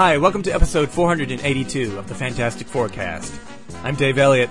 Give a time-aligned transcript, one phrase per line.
[0.00, 3.34] Hi, welcome to episode 482 of the Fantastic Forecast.
[3.82, 4.48] I'm Dave Elliott,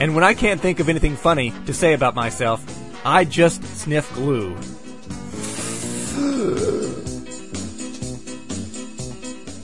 [0.00, 2.60] and when I can't think of anything funny to say about myself,
[3.06, 4.56] I just sniff glue.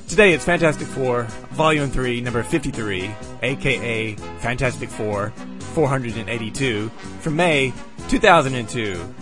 [0.06, 1.24] Today it's Fantastic Four,
[1.54, 3.10] Volume 3, number 53,
[3.42, 5.30] aka Fantastic Four
[5.74, 6.88] 482,
[7.18, 7.72] from May
[8.06, 9.14] 2002.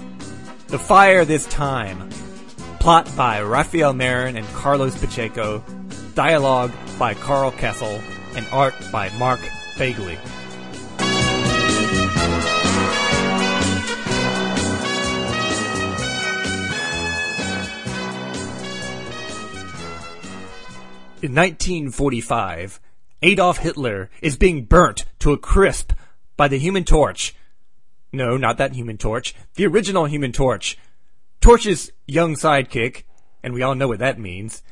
[0.67, 2.11] The Fire This Time.
[2.79, 5.65] Plot by Rafael Marin and Carlos Pacheco.
[6.19, 8.03] Dialogue by Karl Kesel.
[8.35, 9.39] And art by Mark
[9.79, 10.19] Bagley.
[21.23, 22.81] In 1945,
[23.23, 25.93] Adolf Hitler is being burnt to a crisp
[26.37, 27.37] by the Human Torch.
[28.13, 29.37] No, not that Human Torch.
[29.55, 30.77] The original Human Torch.
[31.41, 33.05] Torch's young sidekick,
[33.41, 34.65] and we all know what that means,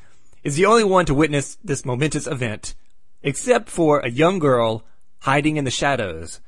[0.46, 2.76] is the only one to witness this momentous event,
[3.20, 4.84] except for a young girl
[5.22, 6.40] hiding in the shadows.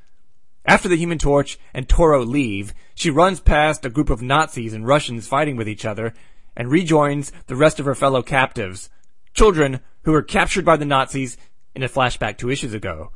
[0.65, 4.87] After the Human Torch and Toro leave, she runs past a group of Nazis and
[4.87, 6.13] Russians fighting with each other
[6.55, 8.89] and rejoins the rest of her fellow captives,
[9.33, 11.35] children who were captured by the Nazis
[11.75, 13.11] in a flashback two issues ago.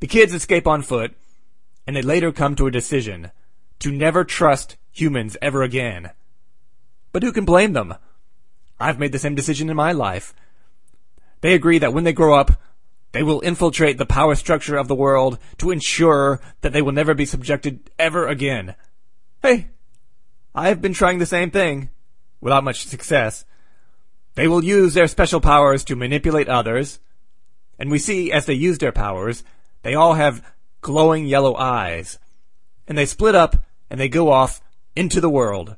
[0.00, 1.14] The kids escape on foot,
[1.86, 3.30] and they later come to a decision
[3.78, 6.10] to never trust humans ever again.
[7.12, 7.94] But who can blame them?
[8.82, 10.34] I've made the same decision in my life.
[11.40, 12.60] They agree that when they grow up,
[13.12, 17.14] they will infiltrate the power structure of the world to ensure that they will never
[17.14, 18.74] be subjected ever again.
[19.42, 19.68] Hey,
[20.54, 21.90] I've been trying the same thing,
[22.40, 23.44] without much success.
[24.34, 27.00] They will use their special powers to manipulate others,
[27.78, 29.44] and we see as they use their powers,
[29.82, 30.44] they all have
[30.80, 32.18] glowing yellow eyes.
[32.86, 33.56] And they split up
[33.90, 34.62] and they go off
[34.96, 35.76] into the world.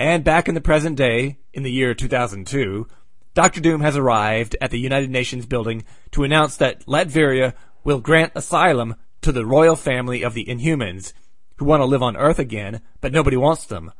[0.00, 2.86] And back in the present day, in the year 2002,
[3.34, 7.52] Doctor Doom has arrived at the United Nations building to announce that Latveria
[7.84, 11.12] will grant asylum to the royal family of the Inhumans,
[11.56, 13.92] who want to live on Earth again, but nobody wants them.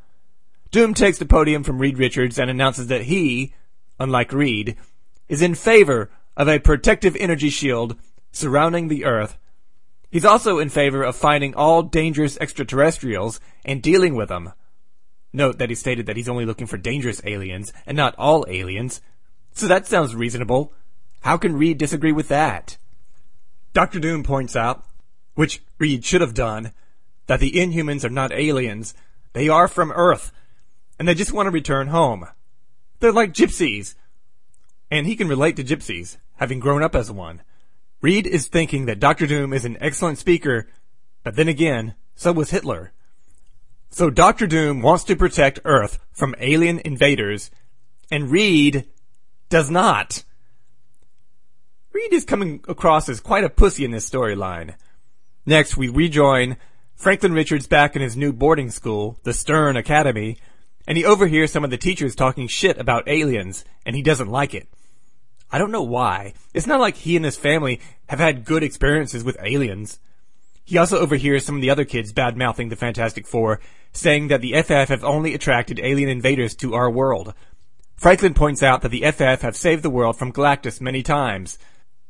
[0.71, 3.53] Doom takes the podium from Reed Richards and announces that he,
[3.99, 4.78] unlike Reed,
[5.28, 7.99] is in favor of a protective energy shield
[8.32, 9.37] surrounding the Earth.
[10.11, 14.55] He's also in favor of finding all dangerous extraterrestrials and dealing with them.
[15.33, 19.01] Note that he stated that he's only looking for dangerous aliens and not all aliens.
[19.53, 20.73] So that sounds reasonable.
[21.21, 22.77] How can Reed disagree with that?
[23.73, 24.01] Dr.
[24.01, 24.85] Doom points out,
[25.35, 26.73] which Reed should have done,
[27.27, 28.95] that the Inhumans are not aliens.
[29.33, 30.33] They are from Earth,
[30.99, 32.27] and they just want to return home.
[32.99, 33.95] They're like gypsies.
[34.91, 37.43] And he can relate to gypsies, having grown up as one.
[38.01, 39.27] Reed is thinking that Dr.
[39.27, 40.69] Doom is an excellent speaker,
[41.23, 42.93] but then again, so was Hitler.
[43.91, 47.51] So Doctor Doom wants to protect Earth from alien invaders,
[48.11, 48.87] and Reed
[49.49, 50.23] does not.
[51.93, 54.75] Reed is coming across as quite a pussy in this storyline.
[55.45, 56.56] Next, we rejoin
[56.95, 60.39] Franklin Richards back in his new boarding school, the Stern Academy,
[60.87, 64.55] and he overhears some of the teachers talking shit about aliens, and he doesn't like
[64.55, 64.69] it.
[65.50, 66.34] I don't know why.
[66.55, 69.99] It's not like he and his family have had good experiences with aliens.
[70.70, 73.58] He also overhears some of the other kids bad mouthing the Fantastic Four,
[73.91, 77.34] saying that the FF have only attracted alien invaders to our world.
[77.97, 81.58] Franklin points out that the FF have saved the world from Galactus many times.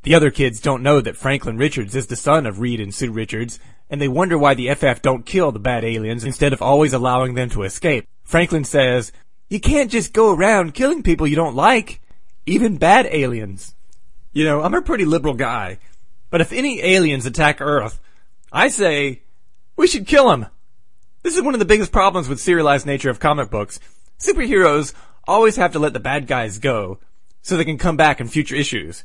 [0.02, 3.10] The other kids don't know that Franklin Richards is the son of Reed and Sue
[3.10, 6.92] Richards, and they wonder why the FF don't kill the bad aliens instead of always
[6.92, 8.06] allowing them to escape.
[8.24, 9.10] Franklin says,
[9.48, 12.02] You can't just go around killing people you don't like,
[12.44, 13.74] even bad aliens.
[14.34, 15.78] You know, I'm a pretty liberal guy,
[16.28, 17.98] but if any aliens attack Earth,
[18.52, 19.22] I say,
[19.76, 20.46] we should kill him.
[21.22, 23.78] This is one of the biggest problems with serialized nature of comic books.
[24.18, 24.94] Superheroes
[25.26, 26.98] always have to let the bad guys go,
[27.42, 29.04] so they can come back in future issues.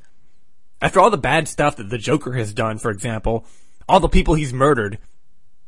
[0.82, 3.46] After all the bad stuff that the Joker has done, for example,
[3.88, 4.98] all the people he's murdered,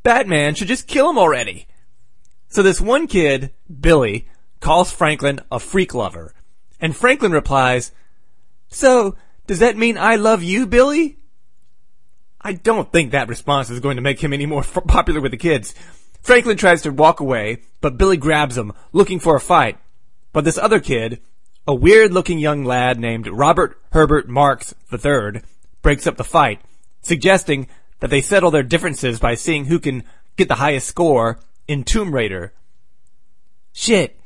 [0.03, 1.67] Batman should just kill him already.
[2.49, 4.27] So this one kid, Billy,
[4.59, 6.33] calls Franklin a freak lover.
[6.79, 7.91] And Franklin replies,
[8.69, 9.15] So,
[9.45, 11.17] does that mean I love you, Billy?
[12.41, 15.31] I don't think that response is going to make him any more f- popular with
[15.31, 15.73] the kids.
[16.21, 19.77] Franklin tries to walk away, but Billy grabs him, looking for a fight.
[20.33, 21.21] But this other kid,
[21.67, 25.41] a weird looking young lad named Robert Herbert Marks III,
[25.81, 26.61] breaks up the fight,
[27.01, 27.67] suggesting
[27.99, 30.03] that they settle their differences by seeing who can
[30.35, 32.53] get the highest score in Tomb Raider.
[33.73, 34.19] Shit,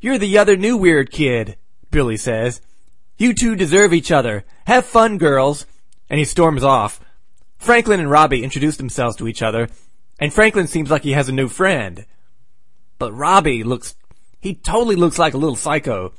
[0.00, 1.56] you're the other new weird kid,
[1.90, 2.60] Billy says.
[3.16, 4.44] You two deserve each other.
[4.66, 5.66] Have fun, girls.
[6.10, 7.00] And he storms off.
[7.64, 9.70] Franklin and Robbie introduce themselves to each other,
[10.20, 12.04] and Franklin seems like he has a new friend.
[12.98, 13.94] But Robbie looks,
[14.38, 16.12] he totally looks like a little psycho.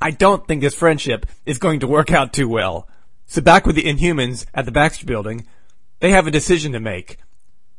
[0.00, 2.88] I don't think this friendship is going to work out too well.
[3.26, 5.44] So back with the Inhumans at the Baxter building,
[5.98, 7.18] they have a decision to make.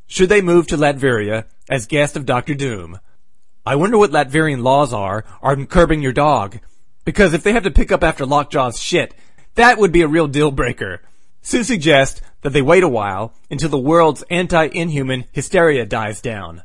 [0.05, 2.99] Should they move to Latveria as guest of Doctor Doom?
[3.65, 6.59] I wonder what Latverian laws are on curbing your dog.
[7.05, 9.13] Because if they have to pick up after Lockjaw's shit,
[9.55, 11.01] that would be a real deal breaker.
[11.41, 16.63] Sue suggests that they wait a while until the world's anti-inhuman hysteria dies down.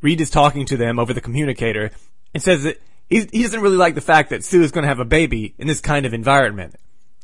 [0.00, 1.90] Reed is talking to them over the communicator
[2.34, 5.00] and says that he, doesn't really like the fact that Sue is going to have
[5.00, 6.74] a baby in this kind of environment.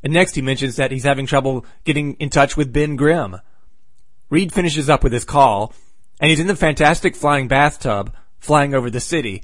[0.03, 3.37] And next he mentions that he's having trouble getting in touch with Ben Grimm.
[4.31, 5.75] Reed finishes up with his call,
[6.21, 9.43] and he's in the fantastic flying bathtub flying over the city,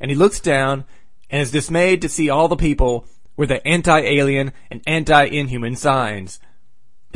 [0.00, 0.84] and he looks down
[1.30, 6.38] and is dismayed to see all the people with the anti-alien and anti-inhuman signs.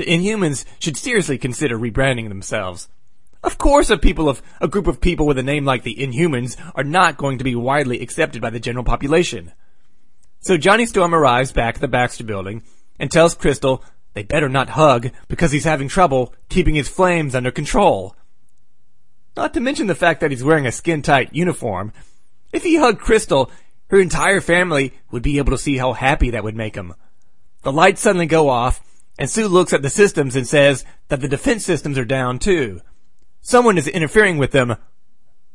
[0.00, 2.88] The Inhumans should seriously consider rebranding themselves.
[3.44, 6.56] Of course, a people of a group of people with a name like the Inhumans
[6.75, 9.52] are not going to be widely accepted by the general population.
[10.41, 12.62] So Johnny Storm arrives back at the Baxter building
[12.99, 17.50] and tells Crystal they better not hug because he's having trouble keeping his flames under
[17.50, 18.17] control.
[19.37, 21.93] Not to mention the fact that he's wearing a skin-tight uniform.
[22.55, 23.50] If he hugged Crystal,
[23.88, 26.94] her entire family would be able to see how happy that would make him.
[27.64, 28.81] The lights suddenly go off,
[29.21, 32.81] and Sue looks at the systems and says that the defense systems are down too.
[33.43, 34.77] Someone is interfering with them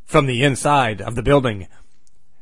[0.06, 1.68] from the inside of the building.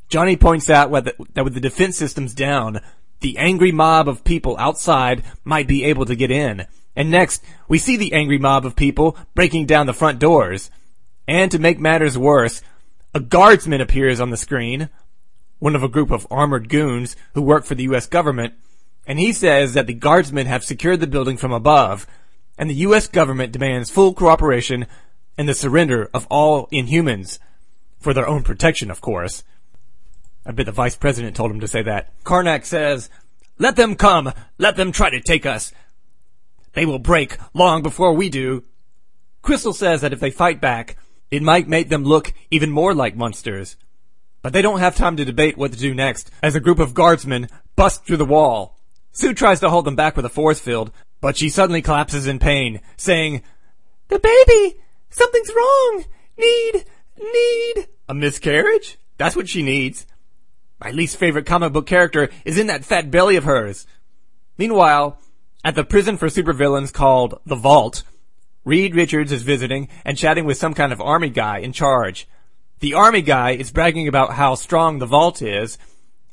[0.10, 2.81] Johnny points out that with the defense systems down,
[3.22, 6.68] the angry mob of people outside might be able to get in.
[6.94, 10.70] And next, we see the angry mob of people breaking down the front doors.
[11.25, 12.62] And to make matters worse,
[13.14, 14.90] a guardsman appears on the screen,
[15.60, 18.56] one of a group of armored goons who work for the US government,
[19.05, 22.07] and he says that the guardsmen have secured the building from above,
[22.57, 24.85] and the US government demands full cooperation
[25.38, 27.39] and the surrender of all inhumans.
[28.00, 29.44] For their own protection, of course.
[30.45, 32.11] I bet the vice president told him to say that.
[32.23, 33.09] Karnak says,
[33.57, 34.33] Let them come!
[34.57, 35.73] Let them try to take us!
[36.73, 38.63] They will break long before we do.
[39.41, 40.97] Crystal says that if they fight back,
[41.31, 43.77] it might make them look even more like monsters.
[44.41, 46.94] But they don't have time to debate what to do next as a group of
[46.94, 48.77] guardsmen bust through the wall.
[49.13, 52.39] Sue tries to hold them back with a force field, but she suddenly collapses in
[52.39, 53.44] pain, saying,
[54.10, 54.80] The baby!
[55.10, 56.04] Something's wrong!
[56.38, 56.86] Need,
[57.18, 57.88] need...
[58.10, 58.98] A miscarriage?
[59.18, 60.07] That's what she needs.
[60.80, 63.86] My least favorite comic book character is in that fat belly of hers.
[64.57, 65.19] Meanwhile,
[65.63, 68.04] at the prison for supervillains called The Vault,
[68.65, 72.27] Reed Richards is visiting and chatting with some kind of army guy in charge.
[72.80, 75.77] The army guy is bragging about how strong the vault is,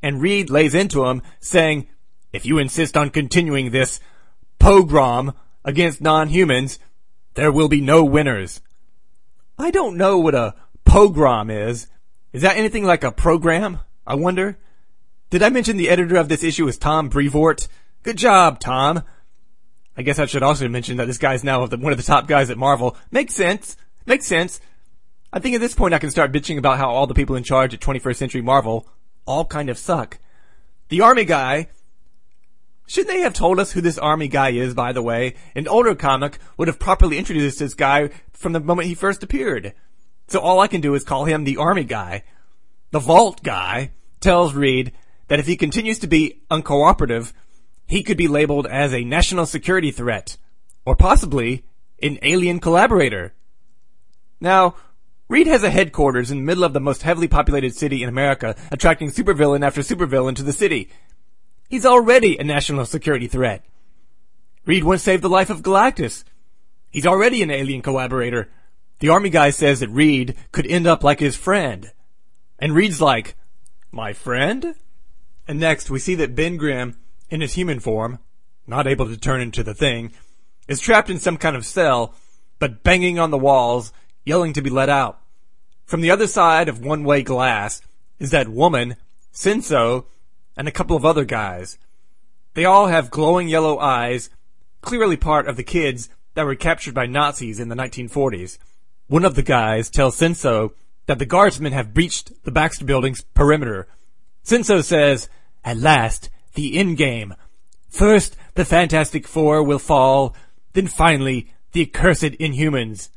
[0.03, 1.87] and Reed lays into him, saying,
[2.33, 4.01] if you insist on continuing this
[4.59, 5.33] pogrom
[5.65, 6.79] against non-humans,
[7.35, 8.61] there will be no winners.
[9.59, 10.55] I don't know what a
[10.85, 11.87] pogrom is.
[12.33, 13.81] Is that anything like a program?
[14.07, 14.59] I wonder.
[15.31, 17.69] Did I mention the editor of this issue is Tom Brevoort?
[18.03, 19.03] Good job, Tom.
[19.97, 22.27] I guess I should also mention that this guy is now one of the top
[22.27, 22.97] guys at Marvel.
[23.11, 23.77] Makes sense.
[24.07, 24.61] Makes sense.
[25.33, 27.45] I think at this point I can start bitching about how all the people in
[27.45, 28.89] charge at 21st Century Marvel
[29.27, 30.19] all kind of suck.
[30.89, 31.69] The army guy,
[32.91, 35.37] should they have told us who this army guy is, by the way?
[35.55, 39.75] An older comic would have properly introduced this guy from the moment he first appeared.
[40.27, 42.25] So all I can do is call him the army guy.
[42.91, 44.91] The vault guy tells Reed
[45.29, 47.33] that if he continues to be uncooperative,
[47.87, 50.37] he could be labeled as a national security threat,
[50.85, 51.63] or possibly
[52.03, 53.35] an alien collaborator.
[54.41, 54.75] Now,
[55.29, 58.57] Reed has a headquarters in the middle of the most heavily populated city in America,
[58.73, 60.91] attracting supervillain after supervillain to the city.
[61.71, 63.65] He's already a national security threat.
[64.67, 66.25] Reed once saved the life of Galactus.
[66.91, 68.51] He's already an alien collaborator.
[68.99, 71.93] The army guy says that Reed could end up like his friend.
[72.59, 73.37] And Reed's like,
[73.93, 74.75] my friend?
[75.47, 76.99] And next we see that Ben Grimm,
[77.31, 78.19] in his human form,
[78.67, 80.11] not able to turn into the thing,
[80.67, 82.17] is trapped in some kind of cell,
[82.59, 83.93] but banging on the walls,
[84.25, 85.21] yelling to be let out.
[85.85, 87.81] From the other side of one-way glass
[88.19, 88.97] is that woman,
[89.33, 90.07] Senso,
[90.61, 91.79] and a couple of other guys.
[92.53, 94.29] They all have glowing yellow eyes,
[94.83, 98.59] clearly part of the kids that were captured by Nazis in the 1940s.
[99.07, 100.73] One of the guys tells Senso
[101.07, 103.89] that the guardsmen have breached the Baxter building's perimeter.
[104.45, 105.31] Senso says,
[105.65, 107.35] at last, the endgame.
[107.89, 110.37] First, the Fantastic Four will fall,
[110.75, 113.09] then finally, the accursed Inhumans.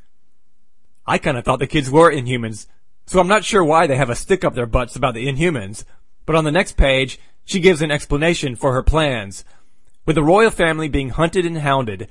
[1.05, 2.67] I kinda thought the kids were Inhumans,
[3.05, 5.83] so I'm not sure why they have a stick up their butts about the Inhumans.
[6.25, 9.43] But on the next page, she gives an explanation for her plans.
[10.05, 12.07] With the royal family being hunted and hounded,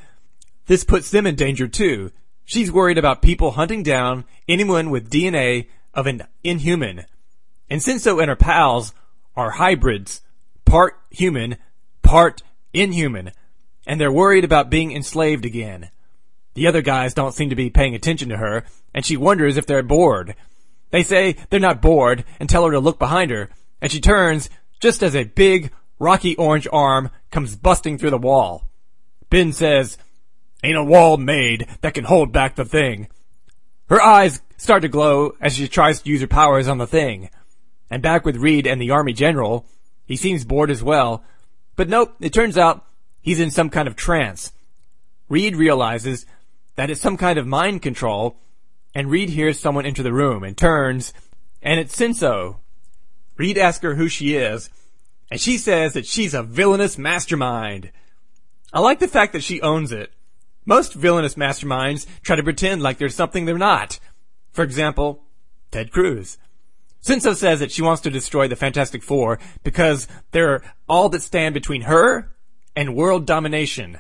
[0.67, 2.13] this puts them in danger too.
[2.45, 7.05] She's worried about people hunting down anyone with DNA of an inhuman.
[7.69, 8.93] And Senso and her pals
[9.37, 10.21] are hybrids,
[10.65, 11.57] part human,
[12.03, 13.33] part inhuman,
[13.87, 15.91] and they're worried about being enslaved again.
[16.55, 19.67] The other guys don't seem to be paying attention to her, and she wonders if
[19.67, 20.35] they're bored.
[20.91, 23.49] They say they're not bored and tell her to look behind her,
[23.81, 24.51] and she turns
[24.83, 25.71] just as a big,
[26.01, 28.69] rocky orange arm comes busting through the wall.
[29.31, 29.97] Ben says,
[30.65, 33.09] Ain't a wall made that can hold back the thing.
[33.89, 37.31] Her eyes start to glow as she tries to use her powers on the thing.
[37.91, 39.67] And back with Reed and the army general,
[40.05, 41.25] he seems bored as well.
[41.77, 42.85] But nope, it turns out
[43.21, 44.53] he's in some kind of trance.
[45.29, 46.27] Reed realizes
[46.75, 48.37] that it's some kind of mind control,
[48.95, 51.13] and Reed hears someone enter the room and turns,
[51.63, 52.57] and it's Senso.
[53.43, 54.71] Reed asks her who she is,
[55.29, 57.91] and she says that she's a villainous mastermind.
[58.73, 60.13] I like the fact that she owns it.
[60.65, 63.99] Most villainous masterminds try to pretend like there's something they're not.
[64.53, 65.25] For example,
[65.73, 66.39] Ted Cruz.
[67.03, 71.53] Senso says that she wants to destroy the Fantastic Four because they're all that stand
[71.53, 72.31] between her
[72.77, 73.99] and world domination.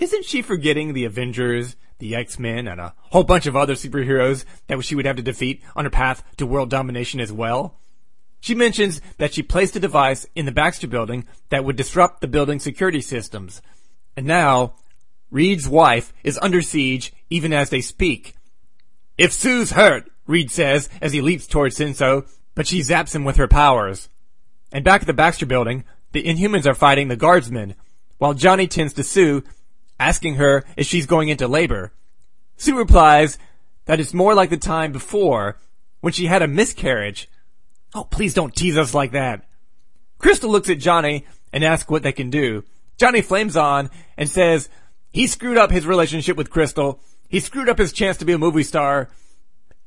[0.00, 4.82] Isn't she forgetting the Avengers, the X-Men, and a whole bunch of other superheroes that
[4.82, 7.78] she would have to defeat on her path to world domination as well?
[8.44, 12.28] She mentions that she placed a device in the Baxter building that would disrupt the
[12.28, 13.62] building's security systems.
[14.18, 14.74] And now,
[15.30, 18.34] Reed's wife is under siege even as they speak.
[19.16, 23.36] If Sue's hurt, Reed says as he leaps towards Senso, but she zaps him with
[23.36, 24.10] her powers.
[24.70, 27.74] And back at the Baxter building, the Inhumans are fighting the guardsmen,
[28.18, 29.42] while Johnny tends to Sue,
[29.98, 31.94] asking her if she's going into labor.
[32.58, 33.38] Sue replies
[33.86, 35.58] that it's more like the time before,
[36.02, 37.26] when she had a miscarriage.
[37.94, 39.44] Oh, please don't tease us like that.
[40.18, 42.64] Crystal looks at Johnny and asks what they can do.
[42.98, 44.68] Johnny flames on and says
[45.10, 47.00] he screwed up his relationship with Crystal.
[47.28, 49.10] He screwed up his chance to be a movie star.